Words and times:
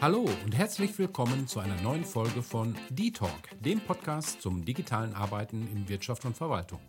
Hallo 0.00 0.28
und 0.44 0.54
herzlich 0.54 0.98
willkommen 0.98 1.46
zu 1.46 1.60
einer 1.60 1.80
neuen 1.80 2.04
Folge 2.04 2.42
von 2.42 2.76
D-Talk, 2.90 3.48
dem 3.60 3.80
Podcast 3.80 4.42
zum 4.42 4.64
digitalen 4.64 5.14
Arbeiten 5.14 5.66
in 5.68 5.88
Wirtschaft 5.88 6.24
und 6.24 6.36
Verwaltung. 6.36 6.80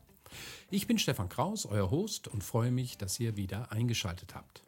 Ich 0.69 0.87
bin 0.87 0.97
Stefan 0.97 1.29
Kraus, 1.29 1.65
euer 1.65 1.91
Host 1.91 2.27
und 2.27 2.43
freue 2.43 2.71
mich, 2.71 2.97
dass 2.97 3.19
ihr 3.19 3.37
wieder 3.37 3.71
eingeschaltet 3.71 4.35
habt. 4.35 4.63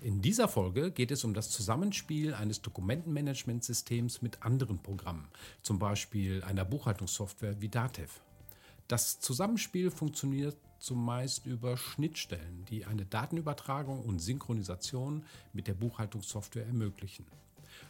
In 0.00 0.22
dieser 0.22 0.48
Folge 0.48 0.92
geht 0.92 1.10
es 1.10 1.24
um 1.24 1.34
das 1.34 1.50
Zusammenspiel 1.50 2.32
eines 2.32 2.62
Dokumentenmanagementsystems 2.62 4.22
mit 4.22 4.42
anderen 4.42 4.78
Programmen, 4.78 5.28
zum 5.62 5.78
Beispiel 5.78 6.42
einer 6.44 6.64
Buchhaltungssoftware 6.64 7.60
wie 7.60 7.68
Datev. 7.68 8.20
Das 8.88 9.20
Zusammenspiel 9.20 9.90
funktioniert 9.90 10.56
zumeist 10.78 11.46
über 11.46 11.76
Schnittstellen, 11.76 12.64
die 12.68 12.84
eine 12.84 13.06
Datenübertragung 13.06 14.04
und 14.04 14.20
Synchronisation 14.20 15.24
mit 15.52 15.66
der 15.66 15.74
Buchhaltungssoftware 15.74 16.66
ermöglichen. 16.66 17.24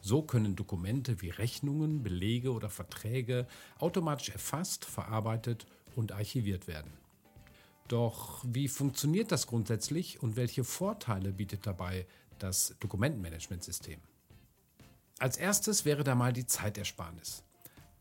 So 0.01 0.23
können 0.23 0.57
Dokumente 0.57 1.21
wie 1.21 1.31
Rechnungen, 1.31 2.03
Belege 2.03 2.53
oder 2.53 2.71
Verträge 2.71 3.47
automatisch 3.79 4.31
erfasst, 4.31 4.85
verarbeitet 4.85 5.67
und 5.97 6.13
archiviert 6.13 6.67
werden. 6.67 6.93
Doch 7.89 8.45
wie 8.47 8.69
funktioniert 8.69 9.31
das 9.31 9.47
grundsätzlich 9.47 10.23
und 10.23 10.37
welche 10.37 10.65
Vorteile 10.65 11.33
bietet 11.33 11.67
dabei 11.67 12.07
das 12.39 12.75
Dokumentenmanagementsystem? 12.81 14.01
Als 15.19 15.37
erstes 15.37 15.85
wäre 15.85 16.03
da 16.03 16.15
mal 16.15 16.33
die 16.33 16.47
Zeitersparnis. 16.47 17.45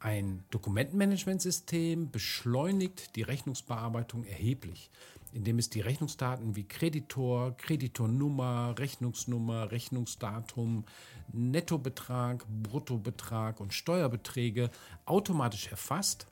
Ein 0.04 0.44
Dokumentenmanagementsystem 0.50 2.12
beschleunigt 2.12 3.16
die 3.16 3.22
Rechnungsbearbeitung 3.22 4.26
erheblich, 4.26 4.92
indem 5.32 5.60
es 5.60 5.70
die 5.70 5.80
Rechnungsdaten 5.80 6.58
wie 6.58 6.68
Kreditor, 6.68 7.56
Kreditornummer, 7.56 8.76
Rechnungsnummer, 8.78 9.72
Rechnungsdatum, 9.72 10.84
Nettobetrag, 11.32 12.46
Bruttobetrag 12.64 13.62
und 13.62 13.74
Steuerbeträge 13.74 14.72
automatisch 15.06 15.68
erfasst, 15.68 16.28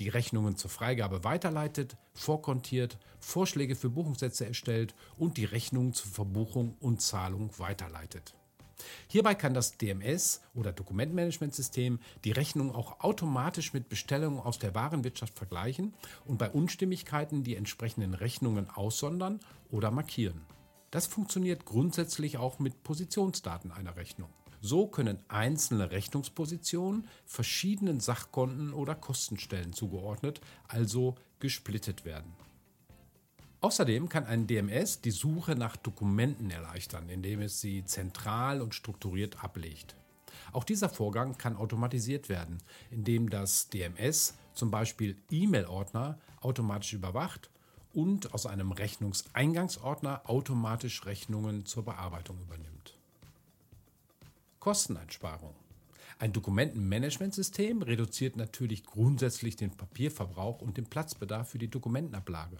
die 0.00 0.10
Rechnungen 0.10 0.56
zur 0.56 0.68
Freigabe 0.68 1.24
weiterleitet, 1.24 1.96
vorkontiert, 2.12 2.98
Vorschläge 3.20 3.74
für 3.74 3.88
Buchungssätze 3.88 4.44
erstellt 4.44 4.94
und 5.16 5.38
die 5.38 5.46
Rechnungen 5.46 5.94
zur 5.94 6.12
Verbuchung 6.12 6.76
und 6.80 7.00
Zahlung 7.00 7.48
weiterleitet. 7.56 8.34
Hierbei 9.08 9.34
kann 9.34 9.54
das 9.54 9.76
DMS 9.76 10.42
oder 10.54 10.72
Dokumentmanagementsystem 10.72 11.98
die 12.24 12.32
Rechnung 12.32 12.74
auch 12.74 13.00
automatisch 13.00 13.72
mit 13.72 13.88
Bestellungen 13.88 14.40
aus 14.40 14.58
der 14.58 14.74
Warenwirtschaft 14.74 15.36
vergleichen 15.36 15.94
und 16.26 16.38
bei 16.38 16.50
Unstimmigkeiten 16.50 17.42
die 17.42 17.56
entsprechenden 17.56 18.14
Rechnungen 18.14 18.70
aussondern 18.70 19.40
oder 19.70 19.90
markieren. 19.90 20.46
Das 20.90 21.06
funktioniert 21.06 21.64
grundsätzlich 21.64 22.38
auch 22.38 22.58
mit 22.58 22.82
Positionsdaten 22.82 23.72
einer 23.72 23.96
Rechnung. 23.96 24.30
So 24.60 24.86
können 24.86 25.18
einzelne 25.28 25.90
Rechnungspositionen 25.90 27.06
verschiedenen 27.26 28.00
Sachkonten 28.00 28.72
oder 28.72 28.94
Kostenstellen 28.94 29.72
zugeordnet, 29.72 30.40
also 30.66 31.14
gesplittet 31.38 32.04
werden. 32.04 32.34
Außerdem 33.60 34.08
kann 34.08 34.24
ein 34.24 34.46
DMS 34.46 35.00
die 35.00 35.10
Suche 35.10 35.56
nach 35.56 35.76
Dokumenten 35.76 36.50
erleichtern, 36.50 37.08
indem 37.08 37.40
es 37.40 37.60
sie 37.60 37.84
zentral 37.84 38.62
und 38.62 38.74
strukturiert 38.74 39.42
ablegt. 39.42 39.96
Auch 40.52 40.64
dieser 40.64 40.88
Vorgang 40.88 41.36
kann 41.36 41.56
automatisiert 41.56 42.28
werden, 42.28 42.58
indem 42.90 43.30
das 43.30 43.68
DMS 43.68 44.34
zum 44.54 44.70
Beispiel 44.70 45.16
E-Mail-Ordner 45.30 46.18
automatisch 46.40 46.92
überwacht 46.92 47.50
und 47.92 48.32
aus 48.32 48.46
einem 48.46 48.70
Rechnungseingangsordner 48.70 50.22
automatisch 50.30 51.04
Rechnungen 51.04 51.66
zur 51.66 51.84
Bearbeitung 51.84 52.38
übernimmt. 52.40 52.96
Kosteneinsparung. 54.60 55.54
Ein 56.20 56.32
Dokumentenmanagementsystem 56.32 57.82
reduziert 57.82 58.36
natürlich 58.36 58.82
grundsätzlich 58.82 59.54
den 59.54 59.70
Papierverbrauch 59.70 60.60
und 60.60 60.76
den 60.76 60.86
Platzbedarf 60.86 61.50
für 61.50 61.58
die 61.58 61.70
Dokumentenablage. 61.70 62.56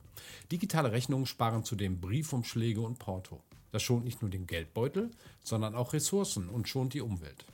Digitale 0.53 0.93
Rechnungen 0.93 1.27
sparen 1.27 1.65
zudem 1.65 2.01
Briefumschläge 2.01 2.81
und 2.81 3.01
Porto. 3.01 3.43
Das 3.73 3.83
schont 3.83 4.05
nicht 4.05 4.23
nur 4.23 4.31
den 4.31 4.47
Geldbeutel, 4.47 5.11
sondern 5.43 5.75
auch 5.75 5.93
Ressourcen 5.93 6.49
und 6.49 6.69
schont 6.69 6.95
die 6.95 7.01
Umwelt. 7.01 7.47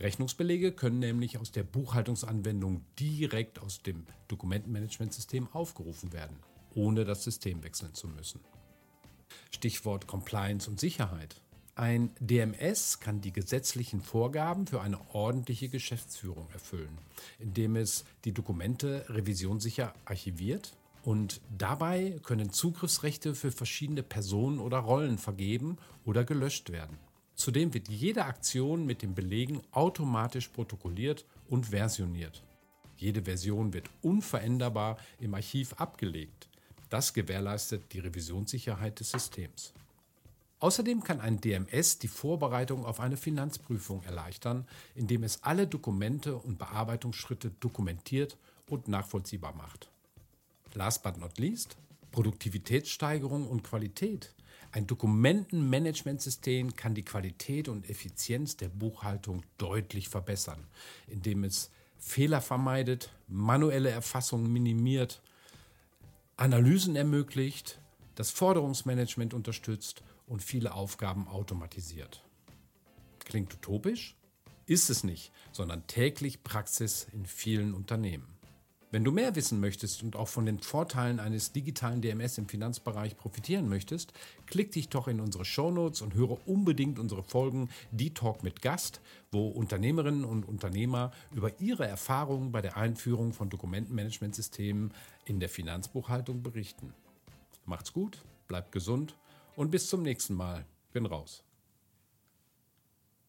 Rechnungsbelege 0.00 0.72
können 0.72 0.98
nämlich 0.98 1.38
aus 1.38 1.52
der 1.52 1.62
Buchhaltungsanwendung 1.62 2.84
direkt 2.98 3.60
aus 3.60 3.80
dem 3.80 4.06
Dokumentenmanagementsystem 4.26 5.46
aufgerufen 5.52 6.12
werden, 6.12 6.36
ohne 6.74 7.04
das 7.04 7.22
System 7.22 7.62
wechseln 7.62 7.94
zu 7.94 8.08
müssen. 8.08 8.40
Stichwort 9.52 10.08
Compliance 10.08 10.68
und 10.68 10.80
Sicherheit. 10.80 11.36
Ein 11.74 12.10
DMS 12.20 13.00
kann 13.00 13.22
die 13.22 13.32
gesetzlichen 13.32 14.02
Vorgaben 14.02 14.66
für 14.66 14.82
eine 14.82 15.00
ordentliche 15.14 15.70
Geschäftsführung 15.70 16.46
erfüllen, 16.52 16.98
indem 17.38 17.76
es 17.76 18.04
die 18.26 18.32
Dokumente 18.32 19.06
revisionssicher 19.08 19.94
archiviert 20.04 20.76
und 21.02 21.40
dabei 21.56 22.20
können 22.22 22.52
Zugriffsrechte 22.52 23.34
für 23.34 23.50
verschiedene 23.50 24.02
Personen 24.02 24.58
oder 24.58 24.78
Rollen 24.78 25.16
vergeben 25.16 25.78
oder 26.04 26.24
gelöscht 26.24 26.70
werden. 26.70 26.98
Zudem 27.36 27.72
wird 27.72 27.88
jede 27.88 28.26
Aktion 28.26 28.84
mit 28.84 29.00
den 29.00 29.14
Belegen 29.14 29.62
automatisch 29.70 30.48
protokolliert 30.48 31.24
und 31.48 31.66
versioniert. 31.66 32.42
Jede 32.98 33.22
Version 33.22 33.72
wird 33.72 33.88
unveränderbar 34.02 34.98
im 35.18 35.32
Archiv 35.32 35.72
abgelegt. 35.72 36.48
Das 36.90 37.14
gewährleistet 37.14 37.94
die 37.94 38.00
Revisionssicherheit 38.00 39.00
des 39.00 39.10
Systems. 39.10 39.72
Außerdem 40.62 41.02
kann 41.02 41.20
ein 41.20 41.40
DMS 41.40 41.98
die 41.98 42.06
Vorbereitung 42.06 42.86
auf 42.86 43.00
eine 43.00 43.16
Finanzprüfung 43.16 44.04
erleichtern, 44.04 44.64
indem 44.94 45.24
es 45.24 45.42
alle 45.42 45.66
Dokumente 45.66 46.36
und 46.36 46.56
Bearbeitungsschritte 46.56 47.50
dokumentiert 47.58 48.36
und 48.68 48.86
nachvollziehbar 48.86 49.56
macht. 49.56 49.90
Last 50.74 51.02
but 51.02 51.16
not 51.16 51.36
least, 51.40 51.76
Produktivitätssteigerung 52.12 53.48
und 53.48 53.64
Qualität. 53.64 54.32
Ein 54.70 54.86
Dokumentenmanagementsystem 54.86 56.76
kann 56.76 56.94
die 56.94 57.04
Qualität 57.04 57.68
und 57.68 57.90
Effizienz 57.90 58.56
der 58.56 58.68
Buchhaltung 58.68 59.42
deutlich 59.58 60.08
verbessern, 60.08 60.68
indem 61.08 61.42
es 61.42 61.72
Fehler 61.98 62.40
vermeidet, 62.40 63.10
manuelle 63.26 63.90
Erfassungen 63.90 64.52
minimiert, 64.52 65.22
Analysen 66.36 66.94
ermöglicht, 66.94 67.80
das 68.14 68.30
Forderungsmanagement 68.30 69.34
unterstützt 69.34 70.04
und 70.32 70.42
viele 70.42 70.72
Aufgaben 70.72 71.28
automatisiert. 71.28 72.24
Klingt 73.18 73.52
utopisch? 73.52 74.16
Ist 74.64 74.88
es 74.88 75.04
nicht, 75.04 75.30
sondern 75.52 75.86
täglich 75.86 76.42
Praxis 76.42 77.06
in 77.12 77.26
vielen 77.26 77.74
Unternehmen. 77.74 78.26
Wenn 78.90 79.04
du 79.04 79.12
mehr 79.12 79.36
wissen 79.36 79.60
möchtest 79.60 80.02
und 80.02 80.16
auch 80.16 80.28
von 80.28 80.46
den 80.46 80.58
Vorteilen 80.58 81.20
eines 81.20 81.52
digitalen 81.52 82.00
DMS 82.00 82.38
im 82.38 82.48
Finanzbereich 82.48 83.16
profitieren 83.16 83.68
möchtest, 83.68 84.14
klick 84.46 84.72
dich 84.72 84.88
doch 84.88 85.06
in 85.06 85.20
unsere 85.20 85.44
Shownotes 85.44 86.00
und 86.00 86.14
höre 86.14 86.38
unbedingt 86.48 86.98
unsere 86.98 87.22
Folgen 87.22 87.68
Die 87.90 88.14
Talk 88.14 88.42
mit 88.42 88.62
Gast, 88.62 89.02
wo 89.32 89.48
Unternehmerinnen 89.48 90.24
und 90.24 90.48
Unternehmer 90.48 91.12
über 91.34 91.60
ihre 91.60 91.86
Erfahrungen 91.86 92.52
bei 92.52 92.62
der 92.62 92.78
Einführung 92.78 93.34
von 93.34 93.50
Dokumentenmanagementsystemen 93.50 94.94
in 95.26 95.40
der 95.40 95.50
Finanzbuchhaltung 95.50 96.42
berichten. 96.42 96.94
Macht's 97.66 97.92
gut, 97.92 98.22
bleibt 98.48 98.72
gesund 98.72 99.14
und 99.56 99.70
bis 99.70 99.88
zum 99.88 100.02
nächsten 100.02 100.34
Mal. 100.34 100.64
Bin 100.92 101.06
raus. 101.06 101.44